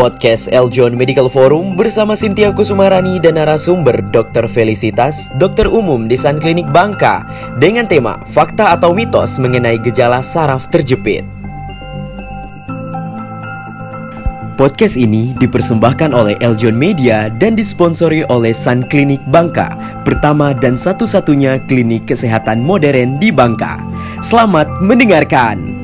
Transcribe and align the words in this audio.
Podcast 0.00 0.48
Eljon 0.48 0.96
Medical 0.96 1.28
Forum 1.28 1.76
bersama 1.76 2.16
Sintia 2.16 2.54
Kusumarani 2.54 3.20
dan 3.20 3.36
narasumber 3.36 4.00
Dr. 4.14 4.48
Felicitas, 4.48 5.28
dokter 5.36 5.68
umum 5.68 6.08
di 6.08 6.16
Sun 6.16 6.40
Klinik 6.40 6.64
Bangka 6.72 7.26
dengan 7.60 7.84
tema 7.84 8.22
Fakta 8.30 8.72
atau 8.72 8.96
Mitos 8.96 9.36
mengenai 9.36 9.76
gejala 9.76 10.24
saraf 10.24 10.70
terjepit. 10.72 11.40
Podcast 14.60 15.00
ini 15.00 15.32
dipersembahkan 15.40 16.12
oleh 16.12 16.36
Eljon 16.44 16.76
Media 16.76 17.32
dan 17.32 17.56
disponsori 17.56 18.28
oleh 18.28 18.52
Sun 18.52 18.84
Klinik 18.92 19.24
Bangka, 19.32 19.72
pertama 20.04 20.52
dan 20.52 20.76
satu-satunya 20.76 21.64
klinik 21.64 22.04
kesehatan 22.04 22.60
modern 22.60 23.16
di 23.16 23.32
Bangka. 23.32 23.80
Selamat 24.20 24.68
mendengarkan. 24.84 25.79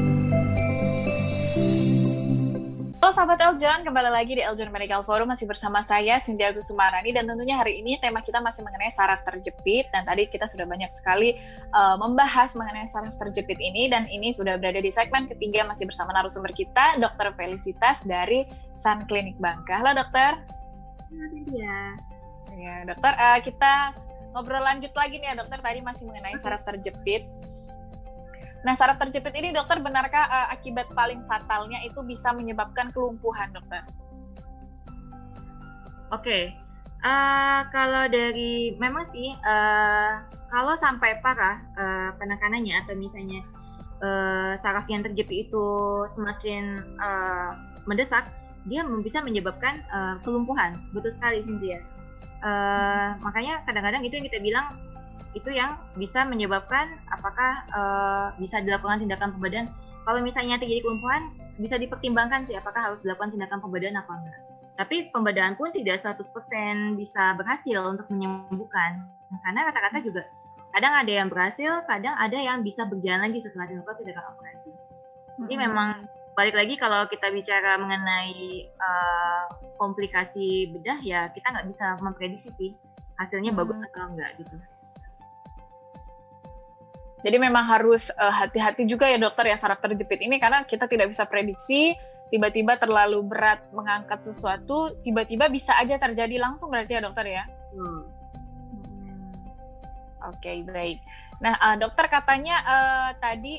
Eljon, 3.57 3.89
kembali 3.89 4.13
lagi 4.13 4.37
di 4.37 4.45
Eljon 4.45 4.69
Medical 4.69 5.01
Forum 5.01 5.33
masih 5.33 5.49
bersama 5.49 5.81
saya 5.81 6.21
Cynthia 6.21 6.53
Gusumarani 6.53 7.09
dan 7.09 7.25
tentunya 7.25 7.57
hari 7.57 7.81
ini 7.81 7.97
tema 7.97 8.21
kita 8.21 8.37
masih 8.37 8.61
mengenai 8.61 8.93
saraf 8.93 9.25
terjepit 9.25 9.89
dan 9.97 10.05
tadi 10.05 10.29
kita 10.29 10.45
sudah 10.45 10.69
banyak 10.69 10.93
sekali 10.93 11.41
uh, 11.73 11.97
membahas 11.97 12.53
mengenai 12.53 12.85
saraf 12.85 13.17
terjepit 13.17 13.57
ini 13.57 13.89
dan 13.89 14.13
ini 14.13 14.29
sudah 14.37 14.61
berada 14.61 14.77
di 14.77 14.93
segmen 14.93 15.25
ketiga 15.25 15.65
masih 15.65 15.89
bersama 15.89 16.13
narasumber 16.13 16.53
kita 16.53 17.01
Dr. 17.01 17.33
Felicitas 17.33 18.05
dari 18.05 18.45
Sun 18.77 19.09
Clinic 19.09 19.41
Bangka. 19.41 19.81
Halo 19.81 20.05
dokter. 20.05 20.37
Halo 21.09 21.25
Cynthia. 21.33 21.97
Ya 22.61 22.85
dokter, 22.85 23.13
uh, 23.17 23.41
kita 23.41 23.97
ngobrol 24.37 24.61
lanjut 24.61 24.93
lagi 24.93 25.17
nih 25.17 25.33
ya 25.33 25.35
dokter 25.41 25.65
tadi 25.65 25.81
masih 25.81 26.05
mengenai 26.05 26.37
saraf 26.45 26.61
terjepit. 26.61 27.25
Nah, 28.67 28.75
saraf 28.75 28.99
terjepit 28.99 29.31
ini 29.39 29.55
dokter 29.55 29.79
benarkah 29.79 30.27
uh, 30.27 30.51
akibat 30.51 30.91
paling 30.91 31.23
fatalnya 31.31 31.87
itu 31.87 32.03
bisa 32.03 32.35
menyebabkan 32.35 32.91
kelumpuhan, 32.91 33.55
dokter? 33.55 33.87
Oke, 36.11 36.27
okay. 36.27 36.43
uh, 37.07 37.07
eh, 37.07 37.61
kalau 37.71 38.11
dari 38.11 38.75
memang 38.83 39.07
sih 39.07 39.39
uh, 39.39 40.19
kalau 40.51 40.75
sampai 40.75 41.23
parah 41.23 41.63
uh, 41.79 42.11
penekanannya 42.19 42.75
atau 42.83 42.99
misalnya 42.99 43.47
uh, 44.03 44.59
saraf 44.59 44.91
yang 44.91 45.07
terjepit 45.07 45.47
itu 45.47 45.67
semakin 46.11 46.83
uh, 46.99 47.55
mendesak, 47.87 48.27
dia 48.67 48.83
bisa 48.99 49.23
menyebabkan 49.23 49.87
uh, 49.95 50.19
kelumpuhan. 50.27 50.83
Betul 50.91 51.15
sekali, 51.15 51.39
Cynthia. 51.39 51.79
Uh, 52.43 53.15
makanya 53.23 53.63
kadang-kadang 53.63 54.03
itu 54.03 54.19
yang 54.19 54.27
kita 54.27 54.43
bilang 54.43 54.75
itu 55.37 55.53
yang 55.53 55.77
bisa 56.01 56.25
menyebabkan 56.25 56.97
apakah 57.13 57.53
uh, 57.77 58.27
bisa 58.41 58.65
dilakukan 58.65 59.05
tindakan 59.05 59.37
pembedaan. 59.37 59.69
Kalau 60.09 60.25
misalnya 60.25 60.57
terjadi 60.57 60.81
kelumpuhan, 60.81 61.37
bisa 61.61 61.77
dipertimbangkan 61.77 62.49
sih 62.49 62.57
apakah 62.57 62.81
harus 62.81 63.05
dilakukan 63.05 63.37
tindakan 63.37 63.61
pembedaan 63.61 64.01
apa 64.01 64.13
enggak. 64.17 64.41
Tapi 64.77 64.97
pembedaan 65.13 65.57
pun 65.57 65.73
tidak 65.73 66.01
100% 66.01 66.25
bisa 66.97 67.37
berhasil 67.37 67.77
untuk 67.85 68.09
menyembuhkan. 68.13 69.05
Nah, 69.29 69.39
karena 69.45 69.61
kata-kata 69.73 69.99
juga 70.05 70.23
kadang 70.73 70.93
ada 70.93 71.13
yang 71.13 71.29
berhasil, 71.33 71.85
kadang 71.89 72.17
ada 72.17 72.37
yang 72.37 72.61
bisa 72.61 72.85
berjalan 72.85 73.29
lagi 73.29 73.41
setelah 73.41 73.69
dilakukan 73.69 73.97
tindakan 74.01 74.25
operasi. 74.37 74.71
Jadi 75.37 75.55
hmm. 75.57 75.63
memang 75.69 75.89
balik 76.37 76.57
lagi 76.57 76.77
kalau 76.77 77.09
kita 77.09 77.33
bicara 77.33 77.81
mengenai 77.81 78.69
uh, 78.77 79.49
komplikasi 79.81 80.69
bedah 80.77 81.01
ya 81.01 81.33
kita 81.33 81.49
nggak 81.49 81.65
bisa 81.65 81.97
memprediksi 82.05 82.53
sih 82.53 82.71
hasilnya 83.17 83.57
hmm. 83.57 83.61
bagus 83.65 83.77
atau 83.89 84.13
enggak 84.13 84.31
gitu. 84.37 84.57
Jadi 87.27 87.43
memang 87.43 87.67
harus 87.67 88.07
eh, 88.15 88.35
hati-hati 88.39 88.87
juga 88.87 89.11
ya 89.11 89.19
dokter 89.19 89.51
ya 89.51 89.59
saraf 89.59 89.83
terjepit 89.83 90.23
ini 90.23 90.39
karena 90.39 90.63
kita 90.63 90.87
tidak 90.87 91.11
bisa 91.11 91.27
prediksi 91.27 91.99
tiba-tiba 92.31 92.79
terlalu 92.79 93.19
berat 93.27 93.67
mengangkat 93.75 94.23
sesuatu 94.31 94.95
tiba-tiba 95.03 95.51
bisa 95.51 95.75
aja 95.75 95.99
terjadi 95.99 96.39
langsung 96.39 96.71
berarti 96.71 96.95
ya 96.95 97.03
dokter 97.03 97.27
ya. 97.27 97.45
Hmm. 97.75 97.83
hmm. 97.83 98.07
Oke 100.31 100.39
okay, 100.39 100.57
baik. 100.63 101.03
Nah 101.43 101.59
uh, 101.59 101.75
dokter 101.75 102.07
katanya 102.07 102.63
uh, 102.63 103.11
tadi 103.19 103.59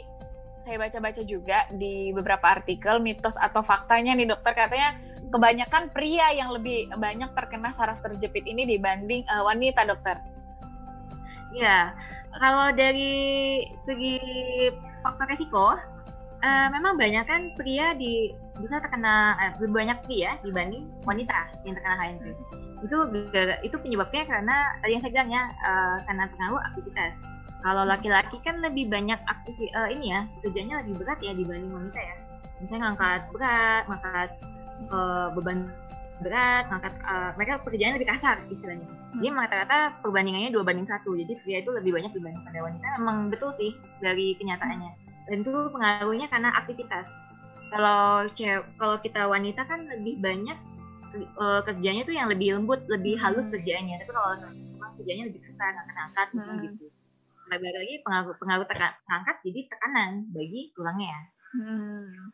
saya 0.64 0.80
baca-baca 0.80 1.24
juga 1.28 1.68
di 1.76 2.12
beberapa 2.16 2.48
artikel 2.48 3.04
mitos 3.04 3.36
atau 3.36 3.64
faktanya 3.68 4.16
nih 4.16 4.32
dokter 4.32 4.52
katanya 4.56 4.96
kebanyakan 5.28 5.92
pria 5.92 6.32
yang 6.32 6.56
lebih 6.56 6.88
banyak 6.96 7.36
terkena 7.36 7.76
saraf 7.76 8.00
terjepit 8.00 8.48
ini 8.48 8.64
dibanding 8.64 9.28
uh, 9.28 9.44
wanita 9.44 9.84
dokter. 9.84 10.37
Ya, 11.56 11.96
kalau 12.38 12.76
dari 12.76 13.64
segi 13.88 14.20
faktor 15.02 15.26
resiko, 15.32 15.80
uh, 16.44 16.68
memang 16.74 17.00
banyak 17.00 17.26
kan 17.26 17.42
pria 17.56 17.96
di 17.96 18.36
bisa 18.58 18.82
terkena 18.82 19.38
eh, 19.38 19.52
lebih 19.62 19.86
banyak 19.86 19.98
pria 20.10 20.34
dibanding 20.42 20.90
wanita 21.06 21.50
yang 21.64 21.78
terkena 21.78 21.96
HNP. 21.98 22.24
Itu 22.86 22.98
itu 23.66 23.76
penyebabnya 23.78 24.24
karena 24.26 24.56
tadi 24.82 24.92
yang 24.98 25.02
saya 25.02 25.14
bilang 25.14 25.30
ya 25.30 25.44
uh, 25.62 25.98
karena 26.10 26.24
pengaruh 26.34 26.62
aktivitas. 26.74 27.14
Kalau 27.66 27.84
laki-laki 27.90 28.38
kan 28.46 28.62
lebih 28.62 28.90
banyak 28.90 29.18
aktif 29.26 29.56
uh, 29.74 29.90
ini 29.90 30.14
ya 30.14 30.22
kerjanya 30.46 30.86
lebih 30.86 31.06
berat 31.06 31.20
ya 31.22 31.34
dibanding 31.34 31.74
wanita 31.74 32.00
ya. 32.02 32.16
Misalnya 32.58 32.82
ngangkat 32.90 33.22
berat, 33.34 33.84
ngangkat 33.86 34.30
uh, 34.90 35.28
beban 35.38 35.70
berat, 36.22 36.66
ngangkat 36.70 36.94
uh, 37.06 37.32
mereka 37.38 37.62
pekerjaannya 37.62 37.98
lebih 38.02 38.10
kasar 38.10 38.38
istilahnya. 38.50 38.88
Hmm. 38.90 39.22
Jadi 39.22 39.28
rata-rata 39.34 39.78
perbandingannya 40.02 40.50
dua 40.50 40.64
banding 40.66 40.90
satu. 40.90 41.14
Jadi 41.14 41.38
pria 41.46 41.62
itu 41.62 41.72
lebih 41.74 41.94
banyak 41.94 42.12
dibanding 42.14 42.44
pada 42.46 42.60
wanita. 42.66 42.88
Emang 42.98 43.18
betul 43.30 43.54
sih 43.54 43.78
dari 44.02 44.34
kenyataannya. 44.38 44.92
Dan 45.28 45.44
itu 45.44 45.52
pengaruhnya 45.70 46.28
karena 46.32 46.50
aktivitas. 46.58 47.08
Kalau 47.68 48.26
kalau 48.80 48.96
kita 49.04 49.28
wanita 49.28 49.62
kan 49.68 49.86
lebih 49.92 50.18
banyak 50.24 50.58
uh, 51.38 51.62
kerjanya 51.68 52.08
tuh 52.08 52.16
yang 52.16 52.32
lebih 52.32 52.58
lembut, 52.58 52.82
lebih 52.90 53.20
hmm. 53.20 53.24
halus 53.24 53.52
kerjaannya. 53.52 54.02
Tapi 54.02 54.12
kalau 54.12 54.30
kerjanya 54.98 55.30
lebih 55.30 55.42
kasar, 55.46 55.72
angkat-angkat 55.86 56.28
hmm. 56.34 56.60
gitu. 56.66 56.86
Lebih 57.48 57.70
lagi 57.72 57.96
pengaruh 58.04 58.36
pengaruh 58.42 58.66
tekan, 58.68 58.92
angkat 59.08 59.38
jadi 59.46 59.60
tekanan 59.72 60.12
bagi 60.34 60.74
tulangnya. 60.74 61.18
Hmm. 61.56 62.34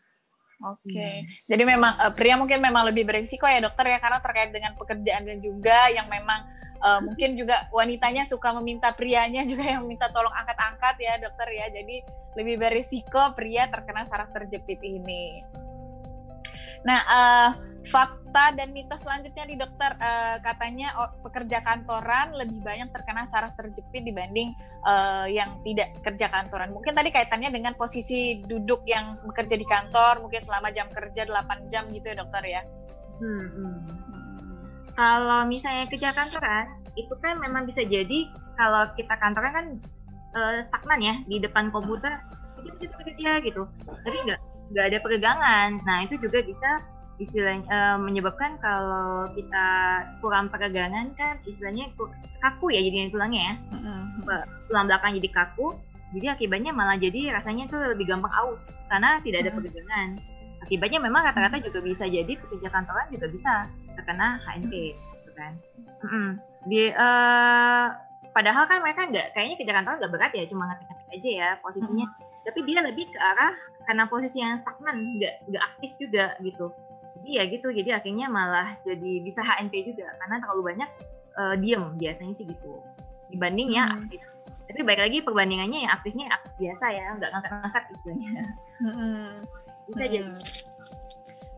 Oke, 0.63 0.95
okay. 0.95 1.27
hmm. 1.27 1.51
jadi 1.51 1.63
memang 1.67 1.93
uh, 1.99 2.11
pria 2.15 2.39
mungkin 2.39 2.63
memang 2.63 2.87
lebih 2.87 3.03
berisiko 3.03 3.43
ya 3.43 3.59
dokter 3.59 3.83
ya 3.83 3.99
karena 3.99 4.23
terkait 4.23 4.55
dengan 4.55 4.71
pekerjaan 4.79 5.27
dan 5.27 5.43
juga 5.43 5.91
yang 5.91 6.07
memang 6.07 6.39
uh, 6.79 6.99
mungkin 7.03 7.35
juga 7.35 7.67
wanitanya 7.75 8.23
suka 8.23 8.55
meminta 8.55 8.95
prianya 8.95 9.43
juga 9.51 9.67
yang 9.67 9.83
minta 9.83 10.07
tolong 10.15 10.31
angkat-angkat 10.31 10.95
ya 11.03 11.19
dokter 11.19 11.47
ya. 11.51 11.67
Jadi 11.67 11.99
lebih 12.39 12.55
berisiko 12.63 13.35
pria 13.35 13.67
terkena 13.67 14.07
saraf 14.07 14.31
terjepit 14.31 14.79
ini. 14.83 15.43
Nah, 16.83 16.99
uh, 17.07 17.49
fakta 17.91 18.22
dan 18.33 18.73
mitos 18.73 19.05
selanjutnya 19.05 19.45
di 19.45 19.55
dokter 19.61 19.93
uh, 20.01 20.41
katanya 20.41 20.89
oh, 20.97 21.09
pekerja 21.21 21.61
kantoran 21.61 22.33
lebih 22.33 22.65
banyak 22.65 22.89
terkena 22.89 23.29
saraf 23.29 23.53
terjepit 23.53 24.01
dibanding 24.01 24.57
uh, 24.81 25.29
yang 25.29 25.61
tidak 25.61 25.93
kerja 26.01 26.33
kantoran. 26.33 26.73
Mungkin 26.73 26.97
tadi 26.97 27.13
kaitannya 27.13 27.53
dengan 27.53 27.77
posisi 27.77 28.41
duduk 28.41 28.81
yang 28.89 29.13
bekerja 29.21 29.53
di 29.53 29.67
kantor 29.69 30.25
mungkin 30.25 30.41
selama 30.41 30.73
jam 30.73 30.89
kerja 30.89 31.29
8 31.29 31.69
jam 31.69 31.85
gitu 31.93 32.05
ya 32.09 32.15
dokter 32.17 32.43
ya. 32.43 32.61
Hmm, 33.21 33.47
hmm. 33.53 33.77
Kalau 34.97 35.45
misalnya 35.45 35.85
kerja 35.85 36.09
kantoran 36.13 36.65
itu 36.97 37.13
kan 37.21 37.37
memang 37.37 37.69
bisa 37.69 37.85
jadi 37.85 38.29
kalau 38.57 38.89
kita 38.97 39.13
kantoran 39.21 39.51
kan 39.53 39.65
uh, 40.33 40.57
stagnan 40.65 41.01
ya 41.01 41.15
di 41.29 41.37
depan 41.37 41.69
komputer 41.69 42.17
kita 42.81 42.93
kerja 42.97 43.31
gitu. 43.45 43.69
Tapi 43.85 44.17
nggak 44.25 44.39
nggak 44.73 44.85
ada 44.89 44.97
peregangan. 45.05 45.69
Nah 45.85 45.97
itu 46.01 46.17
juga 46.17 46.41
bisa 46.41 46.92
istilahnya 47.21 47.65
uh, 47.69 47.97
menyebabkan 48.01 48.57
kalau 48.57 49.29
kita 49.37 49.67
kurang 50.17 50.49
peregangan 50.49 51.13
kan 51.13 51.37
istilahnya 51.45 51.93
kaku 52.41 52.73
ya 52.73 52.81
jadinya 52.81 53.13
tulangnya 53.13 53.41
ya 53.41 53.55
mm-hmm. 53.77 54.43
tulang 54.65 54.85
belakang 54.89 55.13
jadi 55.21 55.29
kaku 55.29 55.77
jadi 56.13 56.33
akibatnya 56.33 56.71
malah 56.73 56.97
jadi 56.97 57.33
rasanya 57.33 57.69
itu 57.69 57.77
lebih 57.77 58.09
gampang 58.09 58.33
aus 58.33 58.81
karena 58.89 59.21
tidak 59.21 59.45
ada 59.45 59.49
mm-hmm. 59.53 59.61
peregangan 59.61 60.09
akibatnya 60.65 60.99
memang 61.05 61.21
rata-rata 61.21 61.57
juga 61.61 61.79
bisa 61.85 62.09
jadi 62.09 62.33
pekerja 62.33 62.67
kantoran 62.73 63.07
juga 63.13 63.27
bisa 63.29 63.51
terkena 63.93 64.41
HNP 64.49 64.73
gitu 64.97 65.31
kan 65.37 65.53
mm-hmm. 66.01 66.29
di 66.65 66.81
uh, 66.97 67.87
padahal 68.33 68.65
kan 68.65 68.81
mereka 68.81 69.05
nggak 69.05 69.37
kayaknya 69.37 69.55
kerja 69.61 69.73
kantoran 69.77 69.97
nggak 70.01 70.13
berat 70.17 70.31
ya 70.33 70.43
cuma 70.49 70.65
ngetik-ngetik 70.73 71.09
aja 71.13 71.29
ya 71.29 71.49
posisinya 71.61 72.09
mm-hmm. 72.09 72.41
tapi 72.49 72.59
dia 72.65 72.79
lebih 72.81 73.05
ke 73.05 73.19
arah 73.21 73.53
karena 73.83 74.03
posisi 74.07 74.39
yang 74.39 74.55
stagnan 74.59 75.19
nggak 75.19 75.33
nggak 75.51 75.63
aktif 75.75 75.91
juga 75.99 76.33
gitu 76.41 76.71
jadi 77.23 77.31
ya 77.39 77.43
gitu 77.47 77.67
jadi 77.71 77.89
akhirnya 78.03 78.27
malah 78.27 78.75
jadi 78.83 79.23
bisa 79.23 79.39
HNP 79.39 79.95
juga 79.95 80.11
karena 80.19 80.43
terlalu 80.43 80.75
banyak 80.75 80.89
uh, 81.39 81.55
diem 81.55 81.95
biasanya 81.95 82.35
sih 82.35 82.45
gitu 82.45 82.83
dibanding 83.31 83.71
ya 83.71 83.87
hmm. 83.87 83.95
aktif 84.03 84.21
tapi 84.67 84.79
baik 84.83 85.01
lagi 85.07 85.17
perbandingannya 85.23 85.79
yang 85.87 85.93
aktifnya 85.95 86.25
aktif 86.35 86.51
biasa 86.59 86.85
ya 86.91 87.05
nggak 87.15 87.29
ngangkat-ngangkat 87.31 87.83
istilahnya 87.95 88.31
hmm. 88.83 89.31
bisa 89.87 90.03
hmm. 90.03 90.11
jadi 90.11 90.31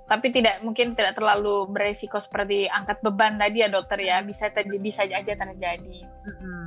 tapi 0.05 0.29
tidak 0.29 0.61
mungkin 0.61 0.93
tidak 0.93 1.17
terlalu 1.17 1.65
beresiko 1.65 2.21
seperti 2.21 2.69
angkat 2.69 3.01
beban 3.01 3.41
tadi 3.41 3.65
ya 3.65 3.73
dokter 3.73 3.97
ya 4.05 4.21
bisa 4.21 4.53
terjadi 4.53 4.77
bisa 4.77 5.01
aja 5.01 5.33
terjadi 5.33 5.97
hmm, 6.05 6.64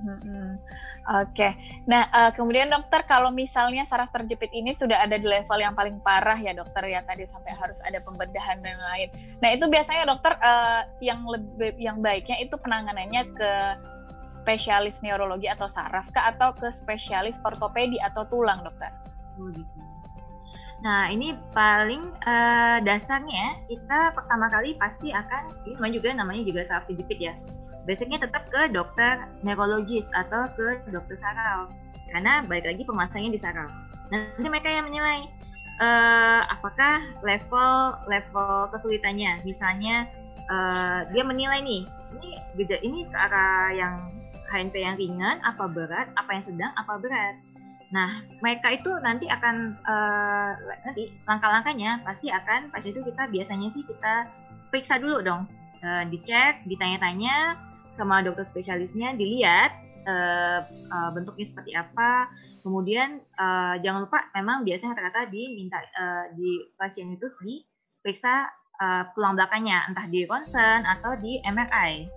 Hmm, 0.00 0.56
Oke, 1.20 1.36
okay. 1.36 1.52
nah 1.84 2.08
uh, 2.08 2.32
kemudian 2.32 2.72
dokter 2.72 3.04
kalau 3.04 3.28
misalnya 3.28 3.84
saraf 3.84 4.08
terjepit 4.12 4.48
ini 4.52 4.72
sudah 4.72 5.04
ada 5.04 5.20
di 5.20 5.28
level 5.28 5.60
yang 5.60 5.76
paling 5.76 6.00
parah 6.00 6.40
ya 6.40 6.56
dokter 6.56 6.88
ya 6.88 7.04
tadi 7.04 7.28
sampai 7.28 7.52
harus 7.52 7.76
ada 7.84 8.00
pembedahan 8.00 8.64
dan 8.64 8.80
lain. 8.80 9.08
Nah 9.44 9.52
itu 9.52 9.68
biasanya 9.68 10.08
dokter 10.08 10.32
uh, 10.40 10.88
yang 11.04 11.20
lebih 11.28 11.76
yang 11.76 12.00
baiknya 12.00 12.40
itu 12.40 12.56
penanganannya 12.56 13.22
ke 13.36 13.52
spesialis 14.24 15.04
neurologi 15.04 15.52
atau 15.52 15.68
saraf 15.68 16.08
kah 16.16 16.32
atau 16.32 16.56
ke 16.56 16.72
spesialis 16.72 17.36
ortopedi 17.44 18.00
atau 18.00 18.24
tulang 18.28 18.64
dokter? 18.64 18.92
Oh 19.36 19.52
gitu. 19.52 19.80
Nah, 20.80 21.12
ini 21.12 21.36
paling 21.52 22.08
uh, 22.24 22.80
dasarnya 22.80 23.68
kita 23.68 24.16
pertama 24.16 24.48
kali 24.48 24.72
pasti 24.80 25.12
akan 25.12 25.52
ini 25.68 25.92
juga 25.92 26.16
namanya 26.16 26.40
juga 26.40 26.64
saraf 26.64 26.88
terjepit 26.88 27.20
ya 27.20 27.34
basicnya 27.88 28.20
tetap 28.20 28.48
ke 28.52 28.68
dokter 28.72 29.24
neurologis 29.40 30.06
atau 30.12 30.48
ke 30.52 30.84
dokter 30.92 31.16
saraf 31.16 31.72
karena 32.10 32.42
balik 32.44 32.66
lagi 32.66 32.82
pemasangannya 32.84 33.32
di 33.32 33.40
saraf. 33.40 33.70
Nanti 34.10 34.46
mereka 34.50 34.68
yang 34.68 34.90
menilai 34.90 35.30
uh, 35.80 36.42
apakah 36.50 37.02
level 37.22 37.96
level 38.10 38.68
kesulitannya. 38.74 39.40
Misalnya 39.46 40.10
uh, 40.50 41.06
dia 41.14 41.22
menilai 41.22 41.62
nih 41.62 41.82
ini 42.18 42.30
beda 42.58 42.76
ini 42.82 43.06
ke 43.06 43.16
arah 43.16 43.70
yang 43.72 43.94
HNP 44.50 44.74
yang 44.82 44.98
ringan, 44.98 45.38
apa 45.46 45.70
berat, 45.70 46.10
apa 46.18 46.30
yang 46.34 46.44
sedang, 46.44 46.72
apa 46.74 46.98
berat. 46.98 47.38
Nah, 47.90 48.22
mereka 48.42 48.70
itu 48.74 48.90
nanti 49.02 49.26
akan 49.30 49.78
uh, 49.82 50.52
nanti 50.86 51.10
langkah-langkahnya 51.26 52.02
pasti 52.02 52.30
akan 52.30 52.70
pas 52.70 52.82
itu 52.82 52.98
kita 53.02 53.30
biasanya 53.30 53.70
sih 53.70 53.82
kita 53.86 54.26
periksa 54.70 54.98
dulu 54.98 55.22
dong, 55.22 55.46
uh, 55.82 56.02
dicek, 56.06 56.62
ditanya-tanya, 56.66 57.58
sama 57.98 58.22
dokter 58.22 58.46
spesialisnya 58.46 59.14
dilihat 59.16 59.74
uh, 60.06 60.60
uh, 60.66 61.10
bentuknya 61.12 61.46
seperti 61.46 61.72
apa. 61.76 62.30
Kemudian 62.60 63.24
uh, 63.40 63.80
jangan 63.80 64.04
lupa 64.04 64.28
memang 64.36 64.62
biasanya 64.64 64.96
ternyata 64.96 65.28
diminta 65.32 65.80
uh, 65.96 66.24
di 66.36 66.68
pasien 66.76 67.12
itu 67.12 67.26
diperiksa 67.40 68.48
uh, 68.80 69.02
tulang 69.16 69.36
belakangnya 69.36 69.88
entah 69.88 70.06
di 70.08 70.24
ronsen 70.28 70.84
atau 70.84 71.16
di 71.20 71.40
MRI. 71.44 72.08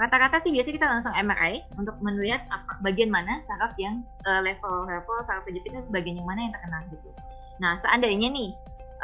Rata-rata 0.00 0.40
sih 0.40 0.48
biasanya 0.48 0.76
kita 0.80 0.88
langsung 0.88 1.12
MRI 1.12 1.76
untuk 1.76 2.00
melihat 2.00 2.40
apa, 2.48 2.80
bagian 2.80 3.12
mana 3.12 3.36
saraf 3.44 3.76
yang 3.76 4.00
uh, 4.24 4.40
level 4.40 4.88
level 4.88 5.16
saraf 5.20 5.44
terjepitnya 5.44 5.84
bagian 5.92 6.16
yang 6.16 6.28
mana 6.28 6.48
yang 6.48 6.52
terkena 6.56 6.78
gitu. 6.88 7.10
Nah 7.60 7.76
seandainya 7.76 8.32
nih 8.32 8.50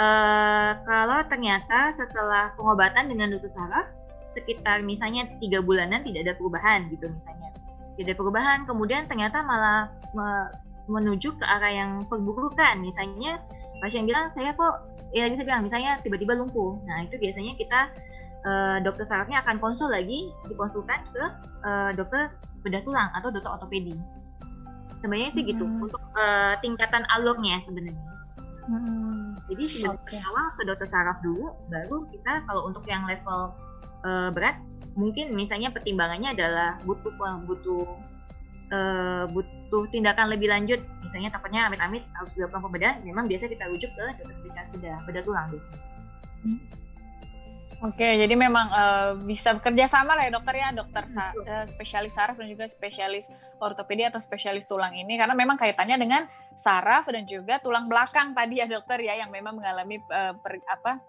uh, 0.01 0.73
kalau 0.89 1.21
ternyata 1.29 1.93
setelah 1.93 2.57
pengobatan 2.57 3.13
dengan 3.13 3.37
dokter 3.37 3.53
saraf 3.53 3.87
sekitar 4.27 4.83
misalnya 4.83 5.31
tiga 5.39 5.63
bulanan 5.63 6.03
tidak 6.03 6.27
ada 6.27 6.35
perubahan 6.37 6.91
gitu 6.91 7.07
misalnya 7.09 7.51
tidak 7.97 8.13
ada 8.13 8.17
perubahan 8.19 8.59
kemudian 8.69 9.09
ternyata 9.09 9.41
malah 9.43 9.91
me 10.13 10.51
menuju 10.87 11.35
ke 11.35 11.43
arah 11.43 11.73
yang 11.75 11.93
perburukan 12.07 12.79
misalnya 12.79 13.43
pasien 13.83 14.07
bilang 14.07 14.31
saya 14.31 14.55
kok 14.55 14.87
ya 15.11 15.27
bisa 15.27 15.43
bilang 15.43 15.67
misalnya 15.67 15.99
tiba-tiba 16.03 16.39
lumpuh 16.39 16.79
nah 16.87 17.03
itu 17.03 17.19
biasanya 17.19 17.59
kita 17.59 17.91
uh, 18.47 18.79
dokter 18.87 19.03
sarafnya 19.03 19.43
akan 19.43 19.59
konsul 19.59 19.91
lagi 19.91 20.31
dikonsulkan 20.47 21.03
ke 21.11 21.25
uh, 21.67 21.91
dokter 21.99 22.31
bedah 22.63 22.83
tulang 22.87 23.11
atau 23.19 23.35
dokter 23.35 23.51
ortopedi 23.51 23.99
sebenarnya 25.03 25.31
sih 25.35 25.43
gitu 25.43 25.67
hmm. 25.67 25.87
untuk 25.91 26.03
uh, 26.15 26.55
tingkatan 26.63 27.03
alurnya 27.19 27.59
sebenarnya 27.67 28.07
hmm. 28.71 29.43
jadi 29.51 29.63
sebenarnya 29.67 30.03
okay. 30.07 30.23
awal 30.23 30.47
ke 30.55 30.63
dokter 30.67 30.89
saraf 30.91 31.19
dulu 31.23 31.51
baru 31.67 32.07
kita 32.15 32.33
kalau 32.47 32.63
untuk 32.71 32.87
yang 32.87 33.03
level 33.07 33.55
uh, 34.03 34.29
berat 34.35 34.59
mungkin 34.97 35.37
misalnya 35.37 35.71
pertimbangannya 35.71 36.33
adalah 36.33 36.81
butuh 36.83 37.13
butuh 37.45 37.85
uh, 38.73 39.25
butuh 39.29 39.85
tindakan 39.93 40.33
lebih 40.33 40.49
lanjut 40.49 40.81
misalnya 41.05 41.29
takutnya 41.29 41.69
amit-amit 41.69 42.03
harus 42.17 42.33
dilakukan 42.35 42.65
pembedahan 42.65 42.97
memang 43.05 43.29
biasa 43.29 43.47
kita 43.47 43.69
rujuk 43.69 43.93
ke 43.93 44.05
dokter 44.19 44.35
spesialis 44.35 44.71
bedah 44.73 44.99
bedah 45.05 45.23
tulang 45.23 45.47
biasanya. 45.53 45.81
Hmm. 46.47 46.61
Oke, 47.85 48.09
jadi 48.09 48.33
memang 48.33 48.73
uh, 48.73 49.13
bisa 49.29 49.53
bekerja 49.53 49.85
sama 49.85 50.17
lah 50.17 50.25
ya 50.25 50.33
dokter 50.33 50.55
ya, 50.57 50.73
dokter 50.73 51.05
sa 51.13 51.37
uh, 51.37 51.69
spesialis 51.69 52.17
saraf 52.17 52.41
dan 52.41 52.49
juga 52.49 52.65
spesialis 52.73 53.29
ortopedi 53.61 54.01
atau 54.01 54.17
spesialis 54.17 54.65
tulang 54.65 54.97
ini 54.97 55.21
karena 55.21 55.37
memang 55.37 55.61
kaitannya 55.61 56.01
dengan 56.01 56.25
saraf 56.57 57.05
dan 57.05 57.29
juga 57.29 57.61
tulang 57.61 57.85
belakang 57.85 58.33
tadi 58.33 58.65
ya 58.65 58.67
dokter 58.67 59.05
ya 59.05 59.21
yang 59.21 59.29
memang 59.29 59.61
mengalami 59.61 60.01
uh, 60.09 60.33
per, 60.41 60.57
apa 60.65 61.05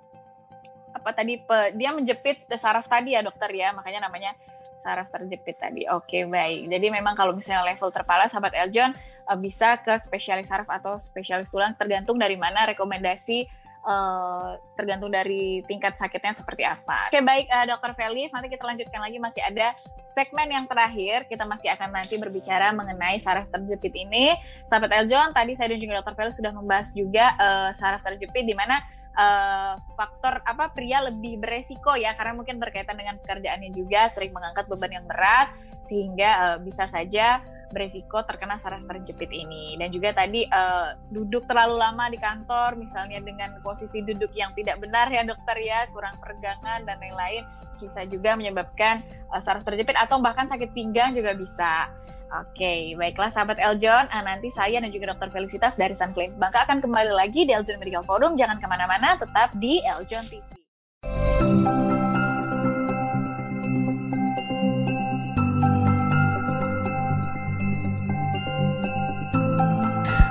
apa 1.07 1.23
tadi 1.23 1.39
pe, 1.39 1.71
dia 1.79 1.95
menjepit 1.95 2.51
saraf 2.59 2.83
tadi 2.91 3.15
ya 3.15 3.23
dokter 3.23 3.47
ya 3.55 3.71
makanya 3.71 4.11
namanya 4.11 4.35
saraf 4.83 5.07
terjepit 5.07 5.55
tadi 5.55 5.87
oke 5.87 6.27
baik 6.27 6.67
jadi 6.67 6.87
memang 6.91 7.15
kalau 7.15 7.31
misalnya 7.31 7.63
level 7.63 7.87
terpala 7.95 8.27
sahabat 8.27 8.51
Eljon 8.51 8.91
uh, 9.23 9.39
bisa 9.39 9.79
ke 9.79 9.95
spesialis 10.03 10.51
saraf 10.51 10.67
atau 10.67 10.99
spesialis 10.99 11.47
tulang 11.47 11.71
tergantung 11.79 12.19
dari 12.19 12.35
mana 12.35 12.67
rekomendasi 12.67 13.47
uh, 13.87 14.59
tergantung 14.75 15.07
dari 15.07 15.63
tingkat 15.63 15.95
sakitnya 15.95 16.35
seperti 16.35 16.67
apa. 16.67 17.07
Oke 17.07 17.23
baik 17.23 17.47
uh, 17.47 17.65
Dokter 17.71 17.95
Felis, 17.95 18.35
nanti 18.35 18.51
kita 18.51 18.67
lanjutkan 18.67 18.99
lagi 18.99 19.17
masih 19.17 19.41
ada 19.47 19.71
segmen 20.11 20.51
yang 20.51 20.67
terakhir. 20.67 21.23
Kita 21.31 21.47
masih 21.47 21.71
akan 21.71 21.95
nanti 21.95 22.19
berbicara 22.19 22.75
mengenai 22.75 23.15
saraf 23.23 23.47
terjepit 23.47 23.95
ini. 23.95 24.35
Sahabat 24.67 24.91
Eljon, 24.91 25.31
tadi 25.31 25.55
saya 25.55 25.71
dan 25.71 25.79
juga 25.79 26.03
Dokter 26.03 26.19
Felis 26.19 26.35
sudah 26.35 26.51
membahas 26.51 26.91
juga 26.91 27.31
uh, 27.39 27.69
saraf 27.71 28.03
terjepit 28.03 28.43
di 28.43 28.53
mana 28.53 28.83
uh, 29.17 29.81
faktor 29.97 30.39
apa 30.45 30.71
pria 30.71 31.03
lebih 31.09 31.41
beresiko 31.41 31.97
ya 31.97 32.13
karena 32.13 32.37
mungkin 32.37 32.61
berkaitan 32.61 32.95
dengan 32.95 33.17
pekerjaannya 33.19 33.73
juga 33.73 34.13
sering 34.13 34.31
mengangkat 34.31 34.69
beban 34.69 34.91
yang 35.01 35.05
berat 35.09 35.49
sehingga 35.89 36.29
uh, 36.37 36.57
bisa 36.61 36.85
saja 36.85 37.41
beresiko 37.67 38.23
terkena 38.23 38.55
saraf 38.63 38.79
terjepit 38.87 39.27
ini. 39.27 39.75
Dan 39.75 39.91
juga 39.91 40.15
tadi 40.15 40.47
uh, 40.47 40.95
duduk 41.11 41.43
terlalu 41.51 41.75
lama 41.75 42.07
di 42.07 42.15
kantor 42.15 42.79
misalnya 42.79 43.19
dengan 43.19 43.59
posisi 43.59 43.99
duduk 43.99 44.31
yang 44.31 44.55
tidak 44.55 44.79
benar 44.79 45.11
ya 45.11 45.27
dokter 45.27 45.57
ya 45.59 45.87
kurang 45.91 46.15
peregangan 46.19 46.87
dan 46.87 46.95
lain-lain 47.03 47.43
bisa 47.75 48.07
juga 48.07 48.39
menyebabkan 48.39 49.03
uh, 49.35 49.41
saraf 49.43 49.67
terjepit 49.67 49.99
atau 49.99 50.19
bahkan 50.23 50.47
sakit 50.47 50.71
pinggang 50.71 51.11
juga 51.11 51.35
bisa 51.35 51.91
Oke, 52.27 52.91
baiklah 52.99 53.31
sahabat 53.31 53.55
Eljon. 53.55 54.11
Nah, 54.11 54.19
nanti 54.19 54.51
saya 54.51 54.83
dan 54.83 54.91
juga 54.91 55.15
Dokter 55.15 55.31
Felicitas 55.31 55.79
dari 55.79 55.95
Sun 55.95 56.11
Clinic 56.11 56.35
Bangka 56.35 56.67
akan 56.67 56.83
kembali 56.83 57.15
lagi 57.15 57.47
di 57.47 57.55
Eljon 57.55 57.79
Medical 57.79 58.03
Forum. 58.03 58.35
Jangan 58.35 58.59
ke 58.59 58.67
mana-mana, 58.67 59.15
tetap 59.15 59.55
di 59.55 59.79
Eljon 59.79 60.25
TV. 60.27 60.56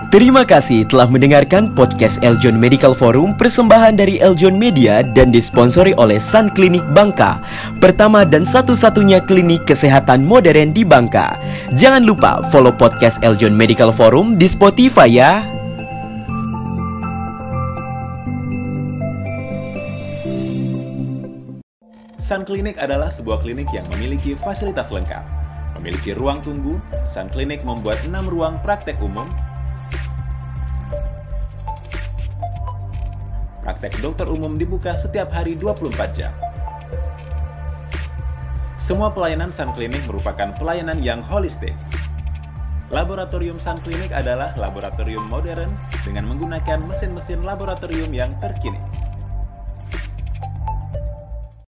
Terima 0.07 0.47
kasih 0.47 0.87
telah 0.87 1.11
mendengarkan 1.11 1.75
podcast 1.75 2.23
Eljon 2.23 2.55
Medical 2.55 2.95
Forum 2.95 3.35
persembahan 3.35 3.99
dari 3.99 4.23
Eljon 4.23 4.55
Media 4.55 5.03
dan 5.03 5.35
disponsori 5.35 5.99
oleh 5.99 6.23
Sun 6.23 6.47
Clinic 6.55 6.87
Bangka, 6.95 7.43
pertama 7.83 8.23
dan 8.23 8.47
satu-satunya 8.47 9.19
klinik 9.27 9.67
kesehatan 9.67 10.23
modern 10.23 10.71
di 10.71 10.87
Bangka. 10.87 11.35
Jangan 11.75 12.07
lupa 12.07 12.39
follow 12.55 12.71
podcast 12.71 13.19
Eljon 13.27 13.51
Medical 13.51 13.91
Forum 13.91 14.39
di 14.39 14.47
Spotify 14.47 15.11
ya. 15.11 15.43
Sun 22.23 22.47
Clinic 22.47 22.79
adalah 22.79 23.11
sebuah 23.11 23.43
klinik 23.43 23.75
yang 23.75 23.87
memiliki 23.99 24.39
fasilitas 24.39 24.95
lengkap. 24.95 25.27
Memiliki 25.83 26.15
ruang 26.15 26.39
tunggu, 26.47 26.79
Sun 27.03 27.27
Clinic 27.27 27.67
membuat 27.67 27.99
6 28.07 28.15
ruang 28.31 28.55
praktek 28.63 29.03
umum 29.03 29.27
Praktek 33.77 34.01
dokter 34.01 34.25
umum 34.33 34.57
dibuka 34.57 34.97
setiap 34.97 35.29
hari 35.37 35.53
24 35.53 35.93
jam. 36.17 36.33
Semua 38.81 39.13
pelayanan 39.13 39.53
Sun 39.53 39.69
Clinic 39.77 40.01
merupakan 40.09 40.49
pelayanan 40.57 40.97
yang 41.05 41.21
holistik. 41.21 41.77
Laboratorium 42.89 43.61
Sun 43.61 43.77
Clinic 43.85 44.17
adalah 44.17 44.57
laboratorium 44.57 45.29
modern 45.29 45.69
dengan 46.09 46.25
menggunakan 46.25 46.89
mesin-mesin 46.89 47.45
laboratorium 47.45 48.09
yang 48.17 48.33
terkini. 48.41 48.81